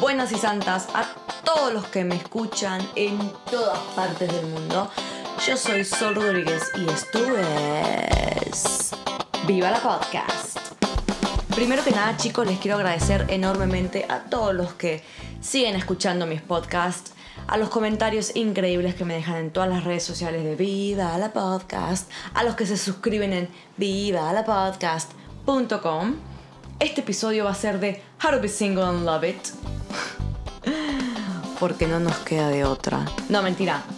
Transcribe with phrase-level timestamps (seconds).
[0.00, 1.04] buenas y santas a
[1.44, 3.18] todos los que me escuchan en
[3.50, 4.90] todas partes del mundo.
[5.46, 8.92] Yo soy Sol Rodríguez y esto es
[9.46, 10.56] Viva la Podcast.
[11.54, 15.02] Primero que nada, chicos, les quiero agradecer enormemente a todos los que
[15.42, 17.12] siguen escuchando mis podcasts,
[17.46, 21.34] a los comentarios increíbles que me dejan en todas las redes sociales de Viva la
[21.34, 26.14] Podcast, a los que se suscriben en vivalapodcast.com.
[26.78, 29.36] Este episodio va a ser de How to be single and love it.
[31.58, 33.04] Porque no nos queda de otra.
[33.28, 33.82] No, mentira.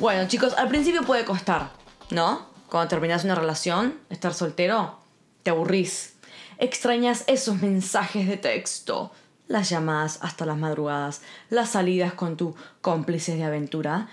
[0.00, 1.72] Bueno, chicos, al principio puede costar,
[2.10, 2.46] ¿no?
[2.68, 4.96] Cuando terminas una relación, estar soltero,
[5.42, 6.14] te aburrís.
[6.58, 9.10] Extrañas esos mensajes de texto,
[9.48, 14.08] las llamadas hasta las madrugadas, las salidas con tu cómplice de aventura.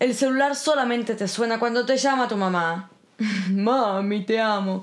[0.00, 2.90] El celular solamente te suena cuando te llama tu mamá.
[3.50, 4.82] Mami, te amo.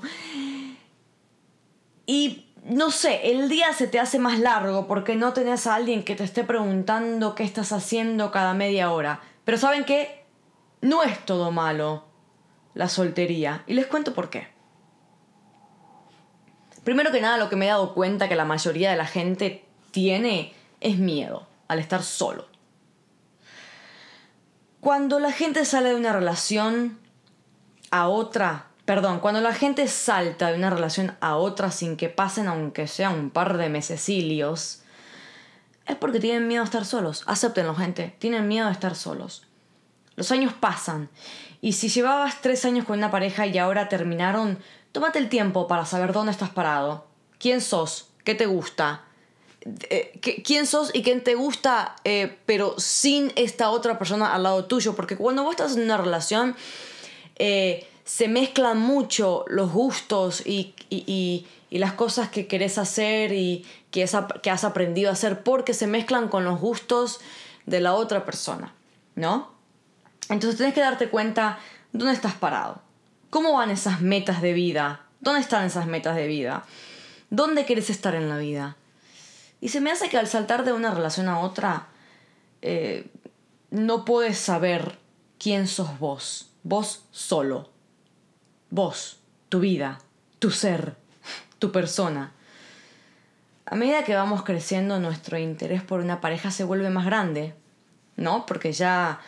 [2.06, 6.04] Y no sé, el día se te hace más largo porque no tenés a alguien
[6.04, 9.20] que te esté preguntando qué estás haciendo cada media hora.
[9.44, 10.24] Pero ¿saben qué?
[10.80, 12.04] No es todo malo
[12.74, 13.64] la soltería.
[13.66, 14.48] Y les cuento por qué.
[16.84, 19.64] Primero que nada, lo que me he dado cuenta que la mayoría de la gente
[19.90, 22.46] tiene es miedo al estar solo.
[24.80, 26.98] Cuando la gente sale de una relación
[27.90, 32.48] a otra, perdón, cuando la gente salta de una relación a otra sin que pasen
[32.48, 34.80] aunque sea un par de mesecilios,
[35.86, 37.22] es porque tienen miedo a estar solos.
[37.26, 38.16] Acéptenlo, gente.
[38.18, 39.46] Tienen miedo a estar solos.
[40.16, 41.10] Los años pasan.
[41.60, 44.58] Y si llevabas tres años con una pareja y ahora terminaron,
[44.92, 47.06] tómate el tiempo para saber dónde estás parado.
[47.38, 48.08] ¿Quién sos?
[48.24, 49.04] ¿Qué te gusta?
[49.90, 54.64] Eh, quién sos y quién te gusta, eh, pero sin esta otra persona al lado
[54.64, 54.96] tuyo.
[54.96, 56.56] Porque cuando vos estás en una relación,
[57.36, 60.74] eh, se mezclan mucho los gustos y,
[61.70, 64.08] las cosas que querés hacer y que,
[64.42, 67.20] que has aprendido a hacer porque se mezclan con los gustos
[67.66, 68.72] de la otra persona,
[69.14, 69.52] ¿no?
[70.30, 71.58] Entonces tenés que darte cuenta
[71.92, 72.80] dónde estás parado.
[73.28, 75.04] ¿Cómo van esas metas de vida?
[75.20, 76.64] ¿Dónde están esas metas de vida?
[77.28, 78.78] ¿Dónde querés estar en la vida?
[79.60, 81.88] Y se me hace que al saltar de una relación a otra,
[82.62, 83.06] eh,
[83.70, 84.98] no puedes saber
[85.38, 86.48] quién sos vos.
[86.62, 87.68] Vos solo.
[88.70, 89.18] Vos,
[89.48, 90.00] tu vida,
[90.38, 90.94] tu ser,
[91.58, 92.32] tu persona.
[93.66, 97.54] A medida que vamos creciendo, nuestro interés por una pareja se vuelve más grande,
[98.16, 98.46] ¿no?
[98.46, 99.20] Porque ya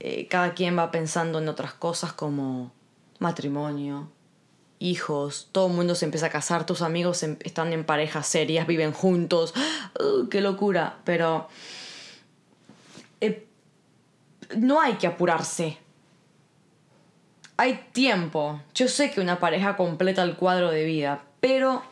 [0.00, 2.72] eh, cada quien va pensando en otras cosas como
[3.18, 4.08] matrimonio,
[4.78, 8.66] hijos, todo el mundo se empieza a casar, tus amigos em, están en parejas serias,
[8.66, 9.54] viven juntos,
[9.98, 10.98] ¡Uh, ¡qué locura!
[11.04, 11.48] Pero
[13.20, 13.46] eh,
[14.56, 15.78] no hay que apurarse.
[17.58, 18.62] Hay tiempo.
[18.74, 21.82] Yo sé que una pareja completa el cuadro de vida, pero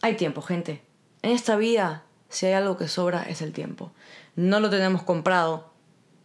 [0.00, 0.80] hay tiempo, gente.
[1.22, 3.90] En esta vida, si hay algo que sobra, es el tiempo.
[4.36, 5.72] No lo tenemos comprado,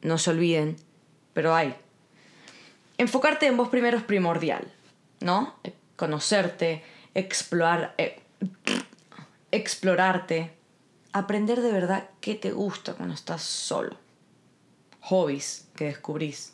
[0.03, 0.75] no se olviden,
[1.33, 1.75] pero hay.
[2.99, 4.71] Enfocarte en vos primero es primordial.
[5.23, 5.55] ¿no?
[5.95, 6.83] Conocerte,
[7.15, 8.21] explorar, eh,
[9.51, 10.53] explorarte,
[11.13, 13.97] aprender de verdad qué te gusta cuando estás solo.
[15.01, 16.52] Hobbies que descubrís.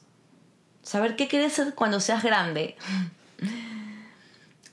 [0.90, 2.76] Saber qué querés ser cuando seas grande.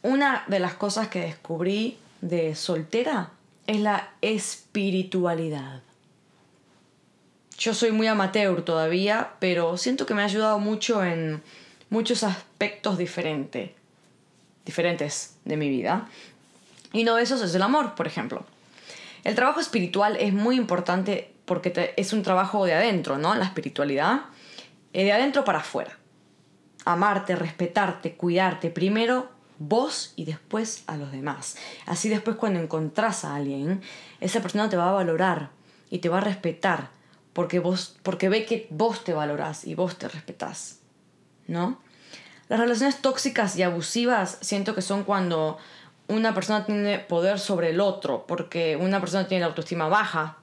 [0.03, 3.33] Una de las cosas que descubrí de soltera
[3.67, 5.83] es la espiritualidad.
[7.59, 11.43] Yo soy muy amateur todavía, pero siento que me ha ayudado mucho en
[11.91, 13.73] muchos aspectos diferentes
[14.65, 16.09] diferentes de mi vida.
[16.95, 18.47] Y uno de esos es el amor, por ejemplo.
[19.23, 23.35] El trabajo espiritual es muy importante porque es un trabajo de adentro, ¿no?
[23.35, 24.23] La espiritualidad.
[24.95, 25.99] Eh, de adentro para afuera.
[26.87, 28.71] Amarte, respetarte, cuidarte.
[28.71, 31.57] Primero vos y después a los demás.
[31.85, 33.83] Así después cuando encontrás a alguien,
[34.21, 35.51] esa persona te va a valorar
[35.91, 36.91] y te va a respetar
[37.33, 40.79] porque, vos, porque ve que vos te valorás y vos te respetás.
[41.47, 41.79] ¿No?
[42.49, 45.59] Las relaciones tóxicas y abusivas siento que son cuando
[46.09, 50.39] una persona tiene poder sobre el otro, porque una persona tiene la autoestima baja.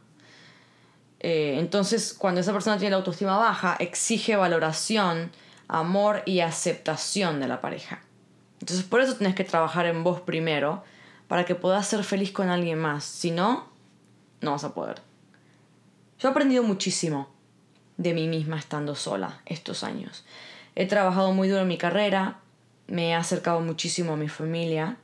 [1.20, 5.32] Eh, entonces, cuando esa persona tiene la autoestima baja, exige valoración,
[5.74, 8.02] amor y aceptación de la pareja.
[8.62, 10.84] Entonces, por eso tienes que trabajar en vos primero,
[11.28, 13.04] para que puedas ser feliz con alguien más.
[13.04, 13.68] Si no,
[14.42, 15.02] no vas a poder.
[16.20, 17.28] Yo he aprendido muchísimo
[17.98, 20.26] de mí misma estando sola estos años.
[20.76, 22.40] He trabajado muy duro en mi carrera,
[22.88, 24.98] me he acercado muchísimo a mi familia,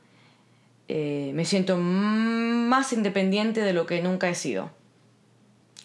[0.88, 4.70] eh, me siento más independiente de lo que nunca he sido.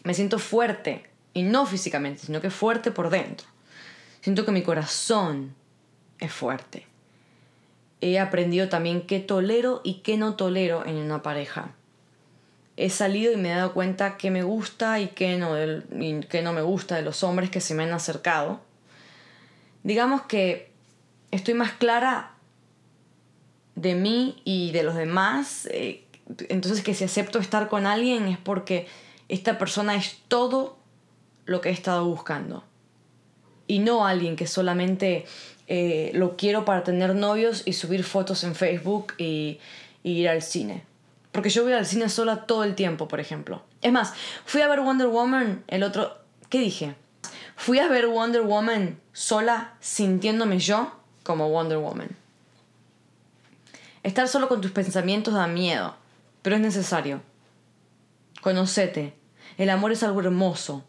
[0.03, 3.47] Me siento fuerte, y no físicamente, sino que fuerte por dentro.
[4.25, 5.53] Siento que mi corazón
[6.17, 6.87] es fuerte.
[8.01, 11.75] He aprendido también qué tolero y qué no tolero en una pareja.
[12.75, 16.61] he salido y me he dado cuenta que me gusta y que no, no me
[16.63, 18.61] gusta de los hombres que se me han acercado.
[19.83, 20.71] Digamos que
[21.29, 22.31] estoy más clara
[23.75, 25.67] de mí y de los demás.
[25.69, 26.03] Eh,
[26.49, 28.87] entonces que si acepto estar con alguien es porque
[29.29, 30.79] esta persona es todo
[31.45, 32.63] lo que he estado buscando.
[33.67, 35.25] Y no alguien que solamente
[35.67, 39.59] eh, lo quiero para tener novios y subir fotos en Facebook y,
[40.03, 40.83] y ir al cine.
[41.31, 43.63] Porque yo voy al cine sola todo el tiempo, por ejemplo.
[43.81, 44.13] Es más,
[44.45, 46.17] fui a ver Wonder Woman el otro...
[46.49, 46.95] ¿Qué dije?
[47.55, 50.91] Fui a ver Wonder Woman sola sintiéndome yo
[51.23, 52.09] como Wonder Woman.
[54.03, 55.95] Estar solo con tus pensamientos da miedo,
[56.41, 57.21] pero es necesario.
[58.41, 59.15] Conocete.
[59.57, 60.83] El amor es algo hermoso.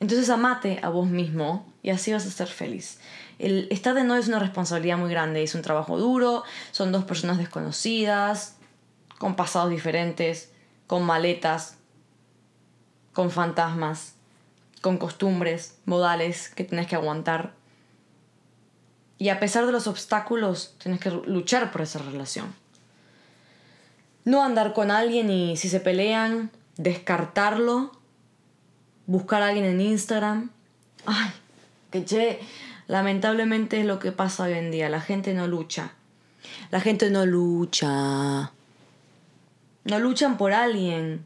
[0.00, 2.98] Entonces amate a vos mismo y así vas a ser feliz.
[3.38, 6.42] El estar de novio es una responsabilidad muy grande, es un trabajo duro,
[6.72, 8.56] son dos personas desconocidas,
[9.18, 10.50] con pasados diferentes,
[10.86, 11.76] con maletas,
[13.12, 14.14] con fantasmas,
[14.80, 17.52] con costumbres, modales que tienes que aguantar.
[19.18, 22.54] Y a pesar de los obstáculos, tienes que luchar por esa relación.
[24.24, 27.92] No andar con alguien y si se pelean, descartarlo.
[29.10, 30.50] Buscar a alguien en Instagram.
[31.04, 31.32] Ay,
[31.90, 32.38] que che,
[32.86, 34.88] lamentablemente es lo que pasa hoy en día.
[34.88, 35.94] La gente no lucha.
[36.70, 38.52] La gente no lucha.
[39.82, 41.24] No luchan por alguien.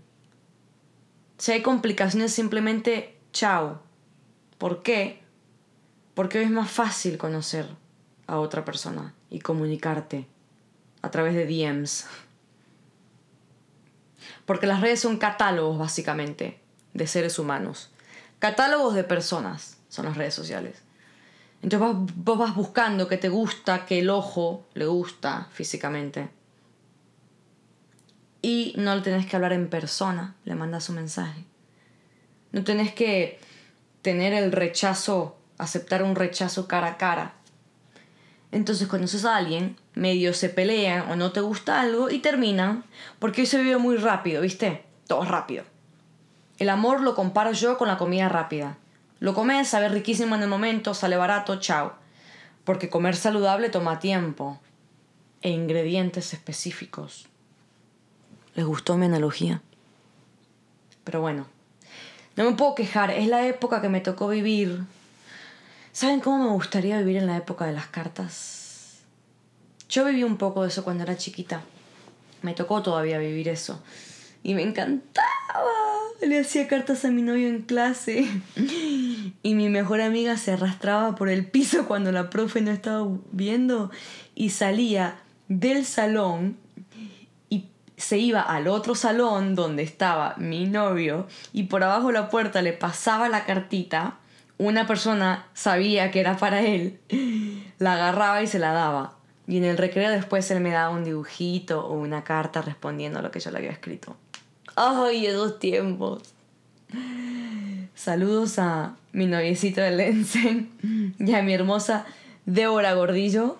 [1.37, 3.83] Si hay complicaciones, simplemente chao.
[4.57, 5.21] ¿Por qué?
[6.15, 7.69] Porque hoy es más fácil conocer
[8.27, 10.27] a otra persona y comunicarte
[11.03, 12.07] a través de DMs.
[14.47, 16.64] Porque las redes son catálogos básicamente
[16.95, 17.91] de seres humanos.
[18.39, 20.83] Catálogos de personas son las redes sociales.
[21.63, 26.29] Entonces vos, vas buscando que te gusta, que el ojo le gusta físicamente.
[28.43, 31.45] Y no le tenés que hablar en persona, le mandas un mensaje.
[32.53, 33.41] No tenés que
[34.03, 37.35] tener el rechazo, aceptar un rechazo cara a cara.
[38.53, 42.85] Entonces conoces a alguien, medio se pelean o no te gusta algo y terminan,
[43.19, 44.85] porque hoy se vive muy rápido, ¿viste?
[45.09, 45.65] Todo rápido.
[46.59, 48.79] El amor lo comparo yo con la comida rápida.
[49.21, 51.95] Lo comes, sabe riquísimo en el momento, sale barato, chao.
[52.65, 54.61] Porque comer saludable toma tiempo
[55.43, 57.27] e ingredientes específicos.
[58.55, 59.63] ¿Les gustó mi analogía?
[61.05, 61.47] Pero bueno,
[62.37, 64.85] no me puedo quejar, es la época que me tocó vivir
[65.95, 68.99] ¿Saben cómo me gustaría vivir en la época de las cartas?
[69.89, 71.63] Yo viví un poco de eso cuando era chiquita.
[72.43, 73.81] Me tocó todavía vivir eso.
[74.43, 75.94] Y me encantaba.
[76.23, 78.27] Le hacía cartas a mi novio en clase.
[79.43, 83.91] Y mi mejor amiga se arrastraba por el piso cuando la profe no estaba viendo.
[84.35, 85.19] Y salía
[85.49, 86.57] del salón
[87.51, 87.67] y
[87.97, 91.27] se iba al otro salón donde estaba mi novio.
[91.53, 94.19] Y por abajo de la puerta le pasaba la cartita
[94.59, 97.01] una persona sabía que era para él,
[97.79, 99.17] la agarraba y se la daba.
[99.47, 103.23] Y en el recreo después él me daba un dibujito o una carta respondiendo a
[103.23, 104.17] lo que yo le había escrito.
[104.77, 106.23] ¡Ay, esos tiempos!
[107.95, 112.05] Saludos a mi noviecito de Lensen y a mi hermosa
[112.45, 113.57] Débora Gordillo,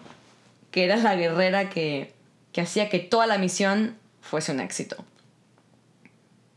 [0.71, 2.13] que era la guerrera que,
[2.53, 4.97] que hacía que toda la misión fuese un éxito.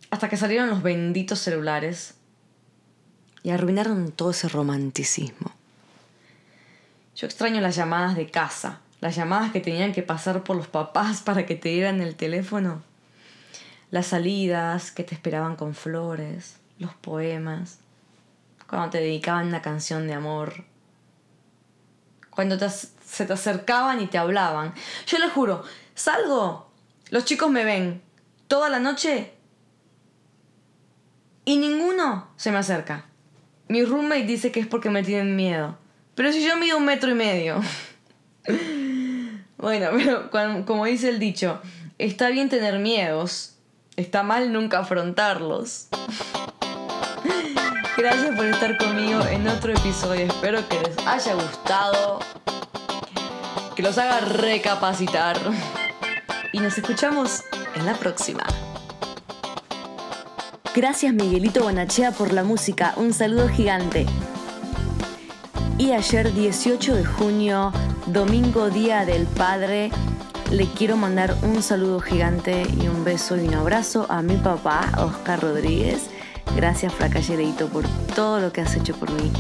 [0.10, 2.16] Hasta que salieron los benditos celulares
[3.44, 5.51] y arruinaron todo ese romanticismo.
[7.16, 11.22] Yo extraño las llamadas de casa, las llamadas que tenían que pasar por los papás
[11.22, 12.84] para que te dieran el teléfono,
[13.91, 17.79] las salidas que te esperaban con flores, los poemas,
[18.67, 20.65] cuando te dedicaban una canción de amor,
[22.29, 24.74] cuando se te acercaban y te hablaban.
[25.08, 25.63] Yo les juro,
[25.96, 26.70] salgo,
[27.10, 28.01] los chicos me ven
[28.48, 29.34] toda la noche
[31.46, 33.06] y ninguno se me acerca.
[33.70, 35.77] Mi roommate dice que es porque me tienen miedo.
[36.15, 37.62] Pero si yo mido un metro y medio.
[39.58, 39.89] bueno,
[40.32, 41.62] pero como dice el dicho,
[41.98, 43.57] está bien tener miedos,
[43.98, 45.88] está mal nunca afrontarlos.
[47.98, 50.27] Gracias por estar conmigo en otro episodio.
[50.27, 52.20] Espero que les haya gustado.
[53.75, 55.36] Que los haga recapacitar.
[56.54, 57.44] Y nos escuchamos
[57.75, 58.44] en la próxima.
[60.75, 64.06] Gracias Miguelito Bonachea por la música, un saludo gigante.
[65.80, 67.72] Y ayer 18 de junio,
[68.06, 69.89] domingo Día del Padre,
[70.51, 74.92] le quiero mandar un saludo gigante y un beso y un abrazo a mi papá,
[74.98, 76.10] Oscar Rodríguez.
[76.56, 77.86] Gracias Fracallereito por
[78.16, 79.32] todo lo que has hecho por mí.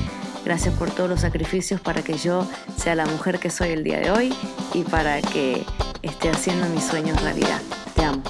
[0.43, 2.47] Gracias por todos los sacrificios para que yo
[2.77, 4.33] sea la mujer que soy el día de hoy
[4.73, 5.65] y para que
[6.01, 7.61] esté haciendo mis sueños realidad.
[7.95, 8.21] Te amo.